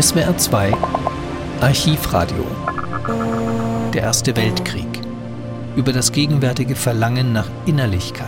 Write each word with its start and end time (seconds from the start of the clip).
SWR 0.00 0.36
2 0.36 0.72
Archivradio 1.60 2.44
Der 3.92 4.02
Erste 4.02 4.34
Weltkrieg 4.34 4.88
über 5.76 5.92
das 5.92 6.10
gegenwärtige 6.10 6.74
Verlangen 6.74 7.32
nach 7.32 7.48
Innerlichkeit. 7.64 8.26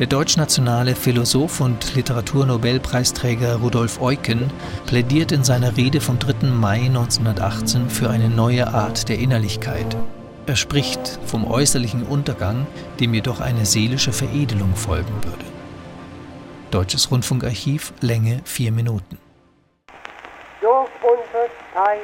Der 0.00 0.08
deutschnationale 0.08 0.96
Philosoph 0.96 1.60
und 1.60 1.94
Literaturnobelpreisträger 1.94 3.60
Rudolf 3.60 4.00
Eucken 4.00 4.50
plädiert 4.86 5.30
in 5.30 5.44
seiner 5.44 5.76
Rede 5.76 6.00
vom 6.00 6.18
3. 6.18 6.48
Mai 6.48 6.80
1918 6.86 7.88
für 7.88 8.10
eine 8.10 8.28
neue 8.28 8.74
Art 8.74 9.08
der 9.08 9.20
Innerlichkeit. 9.20 9.96
Er 10.46 10.56
spricht 10.56 11.20
vom 11.26 11.46
äußerlichen 11.48 12.02
Untergang, 12.02 12.66
dem 12.98 13.14
jedoch 13.14 13.40
eine 13.40 13.66
seelische 13.66 14.12
Veredelung 14.12 14.74
folgen 14.74 15.14
würde. 15.22 15.44
Deutsches 16.72 17.08
Rundfunkarchiv, 17.12 17.92
Länge 18.00 18.40
4 18.42 18.72
Minuten. 18.72 19.21
Zeit 21.74 22.00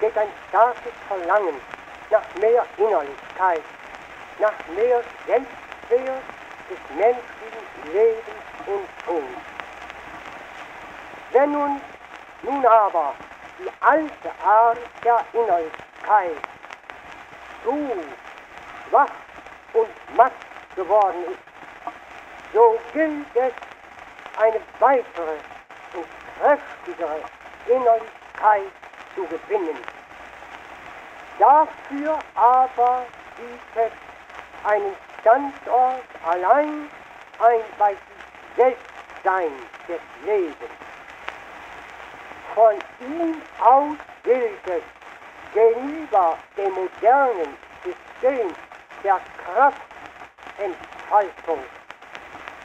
geht 0.00 0.16
ein 0.16 0.28
starkes 0.48 0.92
Verlangen 1.08 1.60
nach 2.10 2.22
mehr 2.40 2.64
Innerlichkeit, 2.76 3.62
nach 4.38 4.52
mehr 4.74 5.02
Selbstwert 5.26 6.22
des 6.70 6.96
menschlichen 6.96 7.92
Lebens 7.92 8.22
und 8.66 8.88
Tuns. 9.04 9.38
Wenn 11.32 11.54
uns 11.54 11.82
nun 12.42 12.64
aber 12.64 13.14
die 13.58 13.70
alte 13.80 14.30
Art 14.44 14.78
der 15.04 15.24
Innerlichkeit 15.32 16.36
zu 17.64 18.04
schwach 18.88 19.10
und 19.72 20.16
matt 20.16 20.32
geworden 20.76 21.24
ist, 21.30 21.38
so 22.54 22.78
gilt 22.92 23.26
es, 23.34 23.52
eine 24.40 24.60
weitere 24.78 25.36
und 25.94 26.06
kräftigere 26.38 27.20
Innerlichkeit 27.66 28.72
zu 29.18 29.26
gewinnen. 29.26 29.76
Dafür 31.38 32.18
aber 32.34 33.04
bietet 33.36 33.92
einen 34.64 34.96
Standort 35.20 36.02
allein 36.24 36.90
ein 37.40 37.60
bei 37.78 37.90
sich 37.90 37.98
Selbstsein 38.56 39.52
des 39.88 40.00
Lebens. 40.24 40.56
Von 42.54 42.74
ihm 43.00 43.42
aus 43.60 43.98
gilt 44.22 44.66
es, 44.66 44.82
gegenüber 45.54 46.38
dem 46.56 46.72
modernen 46.74 47.56
System 47.84 48.54
der 49.02 49.20
Kraftentfaltung 49.44 51.62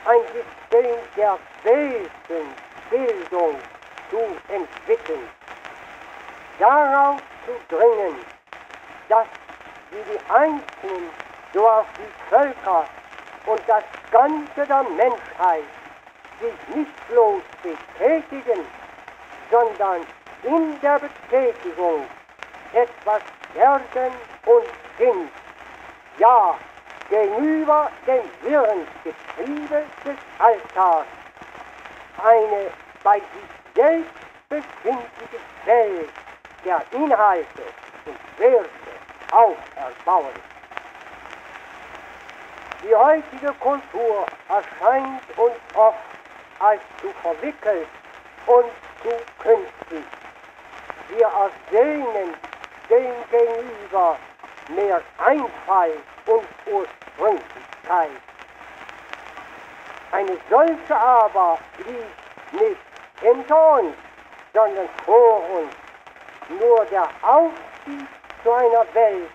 ein 0.04 0.22
System 0.32 0.96
der 1.16 1.38
Wesenbildung 1.62 3.56
zu 4.10 4.20
entwickeln. 4.52 5.28
Darauf 6.58 7.20
zu 7.46 7.74
dringen, 7.74 8.16
dass 9.08 9.26
wie 9.90 10.12
die 10.12 10.32
Einzelnen 10.32 11.10
so 11.52 11.68
auch 11.68 11.84
die 11.98 12.30
Völker 12.30 12.84
und 13.46 13.60
das 13.66 13.84
Ganze 14.10 14.66
der 14.66 14.82
Menschheit 14.82 15.64
sich 16.40 16.76
nicht 16.76 17.08
bloß 17.08 17.42
betätigen, 17.62 18.64
sondern 19.50 20.00
in 20.42 20.80
der 20.80 21.00
Betätigung 21.00 22.06
etwas 22.72 23.22
werden 23.54 24.12
und 24.46 24.64
sind. 24.98 25.30
Ja, 26.18 26.56
gegenüber 27.08 27.90
dem 28.06 28.24
Wirrensgetriebe 28.42 29.84
des 30.04 30.16
Alltags 30.38 31.06
eine 32.22 32.70
bei 33.02 33.16
sich 33.18 33.74
selbst 33.74 34.12
befindliche 34.48 35.40
Welt 35.66 36.23
der 36.64 36.82
Inhalte 36.92 37.62
und 38.06 38.38
Werte 38.38 38.68
auferbauen. 39.30 40.34
Die 42.82 42.94
heutige 42.94 43.52
Kultur 43.60 44.26
erscheint 44.48 45.22
uns 45.36 45.54
oft 45.74 45.98
als 46.58 46.80
zu 47.00 47.08
verwickelt 47.22 47.88
und 48.46 48.66
zu 49.02 49.10
künstlich. 49.42 50.04
Wir 51.08 51.26
ersehnen 51.26 52.34
dem 52.90 53.12
gegenüber 53.30 54.16
mehr 54.68 55.00
Einfall 55.18 55.92
und 56.26 56.46
Ursprünglichkeit. 56.66 58.10
Eine 60.12 60.36
solche 60.48 60.96
aber 60.96 61.58
liegt 61.78 62.52
nicht 62.52 62.80
hinter 63.20 63.80
uns, 63.80 63.94
sondern 64.52 64.88
vor 65.04 65.42
uns. 65.50 65.83
Nur 66.48 66.84
der 66.86 67.08
Aufstieg 67.22 68.06
zu 68.42 68.52
einer 68.52 68.86
Welt 68.94 69.30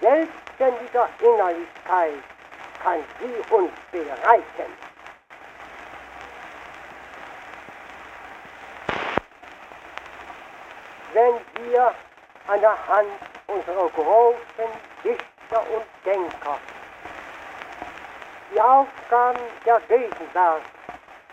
selbstständiger 0.00 1.08
Innerlichkeit 1.20 2.22
kann 2.82 3.00
sie 3.18 3.54
uns 3.54 3.72
bereiten. 3.90 4.72
Wenn 11.12 11.34
wir 11.64 11.94
an 12.48 12.60
der 12.60 12.88
Hand 12.88 13.08
unserer 13.46 13.88
großen 13.90 14.70
Dichter 15.02 15.62
und 15.72 15.84
Denker 16.04 16.58
die 18.52 18.60
Aufgaben 18.60 19.40
der 19.64 19.80
Gegenwart 19.88 20.62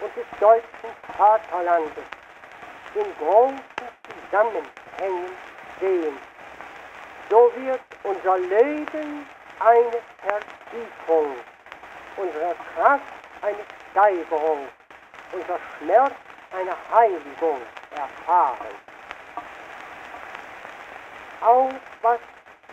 und 0.02 0.16
des 0.16 0.40
deutschen 0.40 0.90
Vaterlandes 1.18 2.06
in 2.96 3.06
großen 3.20 3.91
Zusammenhängen 4.32 5.30
sehen, 5.82 6.18
so 7.30 7.52
wird 7.58 7.82
unser 8.04 8.38
Leben 8.38 9.28
eine 9.60 10.02
Vertiefung, 10.22 11.36
unsere 12.16 12.56
Kraft 12.74 13.04
eine 13.42 13.58
Steigerung, 13.92 14.70
unser 15.34 15.60
Schmerz 15.78 16.14
eine 16.58 16.72
Heiligung 16.94 17.60
erfahren. 17.94 18.76
Auch 21.42 21.72
was 22.02 22.20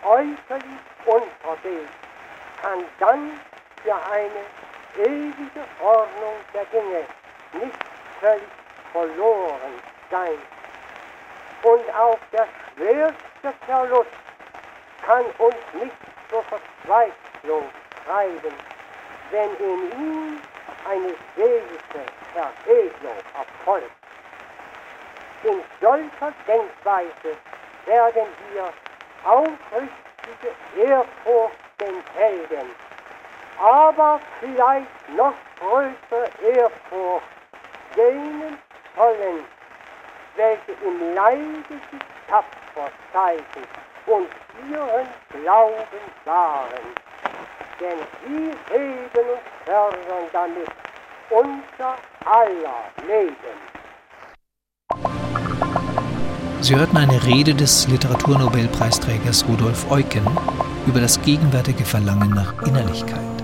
äußerlich 0.04 0.80
untergeht, 1.06 1.88
kann 2.62 2.84
dann 3.00 3.40
für 3.82 3.96
eine 4.12 5.08
ewige 5.08 5.64
Ordnung 5.82 6.34
der 6.54 6.64
Dinge 6.66 7.04
nicht 7.54 7.78
völlig 8.20 8.42
verloren 8.92 9.72
sein. 10.08 10.38
Und 11.62 11.94
auch 11.94 12.19
der 12.32 12.46
schwerste 12.76 13.52
Verlust 13.66 14.10
kann 15.04 15.24
uns 15.38 15.56
nicht 15.74 15.96
zur 16.30 16.42
Verzweiflung 16.44 17.64
treiben, 18.04 18.54
wenn 19.30 19.50
in 19.56 19.92
ihm 19.92 20.41
eine 20.88 21.14
seelische 21.36 22.04
Veredelung 22.32 23.16
erfolgt. 23.36 23.91
In 25.44 25.62
solcher 25.80 26.32
Denkweise 26.46 27.36
werden 27.86 28.26
wir 28.52 28.72
aufrichtige 29.25 30.54
Ehrfurcht 30.76 31.56
den 31.80 32.02
Helden 32.14 32.70
aber 33.60 34.20
vielleicht 34.40 34.86
noch 35.16 35.34
größere 35.58 36.30
Ehrfurcht 36.54 37.26
denen 37.96 38.58
sollen, 38.96 39.44
welche 40.38 40.72
im 40.87 41.15
sich 41.69 42.00
tapfer 42.28 42.91
zeigen 43.12 43.65
und 44.06 44.28
ihren 44.71 45.09
Glauben 45.43 46.03
wahren. 46.25 46.87
Denn 47.81 47.99
sie 48.22 48.50
heben 48.72 49.28
und 49.31 49.41
fördern 49.65 50.28
damit 50.32 50.69
unser 51.31 51.97
aller 52.25 52.85
Leben. 53.06 53.58
Sie 56.61 56.75
hörten 56.75 56.96
eine 56.96 57.25
Rede 57.25 57.55
des 57.55 57.88
Literaturnobelpreisträgers 57.88 59.44
Rudolf 59.49 59.91
Eucken 59.91 60.26
über 60.87 61.00
das 61.00 61.20
gegenwärtige 61.23 61.84
Verlangen 61.84 62.31
nach 62.31 62.55
Innerlichkeit. 62.67 63.38